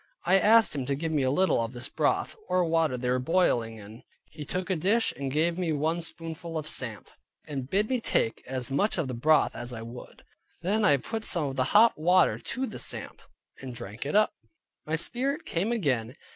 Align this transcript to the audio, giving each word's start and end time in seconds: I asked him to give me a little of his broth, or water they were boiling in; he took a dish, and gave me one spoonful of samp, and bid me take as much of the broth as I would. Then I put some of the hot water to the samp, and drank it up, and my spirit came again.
I 0.25 0.39
asked 0.39 0.73
him 0.75 0.87
to 0.87 0.95
give 0.95 1.11
me 1.11 1.21
a 1.21 1.29
little 1.29 1.61
of 1.61 1.73
his 1.73 1.87
broth, 1.87 2.35
or 2.49 2.65
water 2.65 2.97
they 2.97 3.07
were 3.11 3.19
boiling 3.19 3.77
in; 3.77 4.01
he 4.31 4.43
took 4.43 4.71
a 4.71 4.75
dish, 4.75 5.13
and 5.15 5.29
gave 5.31 5.59
me 5.59 5.71
one 5.71 6.01
spoonful 6.01 6.57
of 6.57 6.67
samp, 6.67 7.11
and 7.47 7.69
bid 7.69 7.87
me 7.87 8.01
take 8.01 8.43
as 8.47 8.71
much 8.71 8.97
of 8.97 9.07
the 9.07 9.13
broth 9.13 9.55
as 9.55 9.71
I 9.73 9.83
would. 9.83 10.23
Then 10.63 10.83
I 10.83 10.97
put 10.97 11.23
some 11.23 11.43
of 11.43 11.55
the 11.55 11.65
hot 11.65 11.99
water 11.99 12.39
to 12.39 12.65
the 12.65 12.79
samp, 12.79 13.21
and 13.59 13.75
drank 13.75 14.03
it 14.07 14.15
up, 14.15 14.33
and 14.41 14.49
my 14.93 14.95
spirit 14.95 15.45
came 15.45 15.71
again. 15.71 16.15